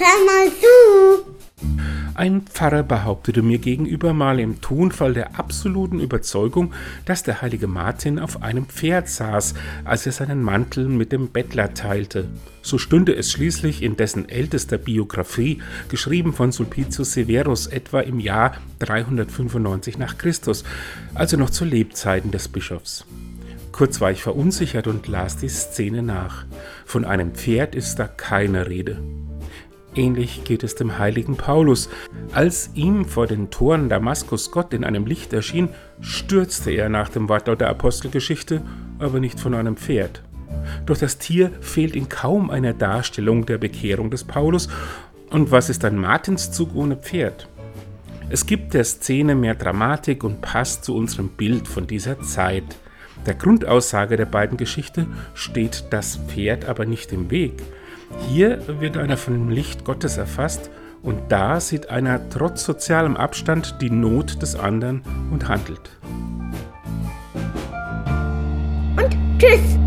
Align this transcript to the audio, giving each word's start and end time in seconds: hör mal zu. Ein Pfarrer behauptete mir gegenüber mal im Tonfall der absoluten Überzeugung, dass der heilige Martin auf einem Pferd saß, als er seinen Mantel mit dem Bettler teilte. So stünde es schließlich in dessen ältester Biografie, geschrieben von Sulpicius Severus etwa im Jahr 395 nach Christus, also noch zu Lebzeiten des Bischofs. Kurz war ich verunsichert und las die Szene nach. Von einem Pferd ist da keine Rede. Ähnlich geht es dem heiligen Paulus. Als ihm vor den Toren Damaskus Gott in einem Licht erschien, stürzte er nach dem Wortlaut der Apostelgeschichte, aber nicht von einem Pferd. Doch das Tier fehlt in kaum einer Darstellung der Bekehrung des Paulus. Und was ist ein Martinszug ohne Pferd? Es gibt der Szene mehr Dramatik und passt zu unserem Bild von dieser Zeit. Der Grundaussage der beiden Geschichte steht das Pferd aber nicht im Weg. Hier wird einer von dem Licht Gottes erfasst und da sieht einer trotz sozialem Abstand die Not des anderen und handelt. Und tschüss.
hör 0.00 0.24
mal 0.24 0.50
zu. 0.50 1.30
Ein 2.14 2.42
Pfarrer 2.42 2.82
behauptete 2.82 3.40
mir 3.40 3.58
gegenüber 3.58 4.12
mal 4.12 4.40
im 4.40 4.60
Tonfall 4.60 5.14
der 5.14 5.38
absoluten 5.38 6.00
Überzeugung, 6.00 6.74
dass 7.06 7.22
der 7.22 7.40
heilige 7.40 7.66
Martin 7.66 8.18
auf 8.18 8.42
einem 8.42 8.66
Pferd 8.66 9.08
saß, 9.08 9.54
als 9.84 10.04
er 10.04 10.12
seinen 10.12 10.42
Mantel 10.42 10.88
mit 10.88 11.12
dem 11.12 11.28
Bettler 11.28 11.72
teilte. 11.72 12.28
So 12.62 12.76
stünde 12.76 13.14
es 13.14 13.30
schließlich 13.30 13.82
in 13.82 13.96
dessen 13.96 14.28
ältester 14.28 14.76
Biografie, 14.76 15.62
geschrieben 15.88 16.32
von 16.32 16.52
Sulpicius 16.52 17.12
Severus 17.12 17.66
etwa 17.68 18.00
im 18.00 18.20
Jahr 18.20 18.56
395 18.80 19.96
nach 19.96 20.18
Christus, 20.18 20.64
also 21.14 21.36
noch 21.36 21.50
zu 21.50 21.64
Lebzeiten 21.64 22.30
des 22.32 22.48
Bischofs. 22.48 23.06
Kurz 23.72 24.00
war 24.00 24.10
ich 24.10 24.22
verunsichert 24.22 24.88
und 24.88 25.06
las 25.06 25.38
die 25.38 25.48
Szene 25.48 26.02
nach. 26.02 26.44
Von 26.84 27.04
einem 27.04 27.34
Pferd 27.34 27.74
ist 27.74 27.96
da 27.96 28.08
keine 28.08 28.68
Rede. 28.68 28.98
Ähnlich 29.94 30.44
geht 30.44 30.62
es 30.62 30.76
dem 30.76 30.98
heiligen 30.98 31.36
Paulus. 31.36 31.88
Als 32.32 32.70
ihm 32.74 33.04
vor 33.04 33.26
den 33.26 33.50
Toren 33.50 33.88
Damaskus 33.88 34.52
Gott 34.52 34.72
in 34.72 34.84
einem 34.84 35.04
Licht 35.04 35.32
erschien, 35.32 35.68
stürzte 36.00 36.70
er 36.70 36.88
nach 36.88 37.08
dem 37.08 37.28
Wortlaut 37.28 37.60
der 37.60 37.70
Apostelgeschichte, 37.70 38.62
aber 38.98 39.18
nicht 39.18 39.40
von 39.40 39.54
einem 39.54 39.76
Pferd. 39.76 40.22
Doch 40.86 40.96
das 40.96 41.18
Tier 41.18 41.50
fehlt 41.60 41.96
in 41.96 42.08
kaum 42.08 42.50
einer 42.50 42.72
Darstellung 42.72 43.46
der 43.46 43.58
Bekehrung 43.58 44.10
des 44.10 44.24
Paulus. 44.24 44.68
Und 45.30 45.50
was 45.50 45.70
ist 45.70 45.84
ein 45.84 45.98
Martinszug 45.98 46.74
ohne 46.74 46.96
Pferd? 46.96 47.48
Es 48.30 48.46
gibt 48.46 48.74
der 48.74 48.84
Szene 48.84 49.34
mehr 49.34 49.56
Dramatik 49.56 50.22
und 50.22 50.40
passt 50.40 50.84
zu 50.84 50.94
unserem 50.94 51.30
Bild 51.30 51.66
von 51.66 51.88
dieser 51.88 52.20
Zeit. 52.20 52.76
Der 53.26 53.34
Grundaussage 53.34 54.16
der 54.16 54.26
beiden 54.26 54.56
Geschichte 54.56 55.06
steht 55.34 55.84
das 55.90 56.16
Pferd 56.28 56.66
aber 56.66 56.86
nicht 56.86 57.12
im 57.12 57.30
Weg. 57.30 57.60
Hier 58.28 58.60
wird 58.80 58.96
einer 58.96 59.16
von 59.16 59.34
dem 59.34 59.48
Licht 59.48 59.84
Gottes 59.84 60.16
erfasst 60.16 60.70
und 61.02 61.20
da 61.30 61.60
sieht 61.60 61.90
einer 61.90 62.28
trotz 62.28 62.64
sozialem 62.64 63.16
Abstand 63.16 63.76
die 63.80 63.90
Not 63.90 64.42
des 64.42 64.56
anderen 64.56 65.02
und 65.30 65.48
handelt. 65.48 65.90
Und 68.96 69.16
tschüss. 69.38 69.79